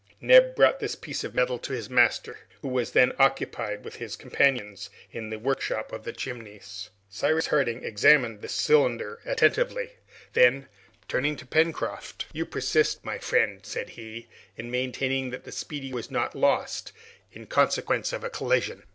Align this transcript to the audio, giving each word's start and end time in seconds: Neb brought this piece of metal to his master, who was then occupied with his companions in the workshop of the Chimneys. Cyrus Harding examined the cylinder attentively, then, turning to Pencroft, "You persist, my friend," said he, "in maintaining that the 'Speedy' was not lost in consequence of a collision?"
Neb 0.19 0.55
brought 0.55 0.79
this 0.79 0.95
piece 0.95 1.23
of 1.23 1.35
metal 1.35 1.59
to 1.59 1.73
his 1.73 1.87
master, 1.87 2.39
who 2.63 2.67
was 2.69 2.93
then 2.93 3.13
occupied 3.19 3.83
with 3.85 3.97
his 3.97 4.15
companions 4.15 4.89
in 5.11 5.29
the 5.29 5.37
workshop 5.37 5.91
of 5.91 6.05
the 6.05 6.11
Chimneys. 6.11 6.89
Cyrus 7.07 7.45
Harding 7.45 7.83
examined 7.83 8.41
the 8.41 8.47
cylinder 8.49 9.19
attentively, 9.25 9.91
then, 10.33 10.67
turning 11.07 11.35
to 11.35 11.45
Pencroft, 11.45 12.25
"You 12.33 12.47
persist, 12.47 13.05
my 13.05 13.19
friend," 13.19 13.63
said 13.63 13.89
he, 13.89 14.27
"in 14.57 14.71
maintaining 14.71 15.29
that 15.29 15.43
the 15.43 15.51
'Speedy' 15.51 15.93
was 15.93 16.09
not 16.09 16.33
lost 16.33 16.91
in 17.31 17.45
consequence 17.45 18.11
of 18.11 18.23
a 18.23 18.29
collision?" 18.31 18.81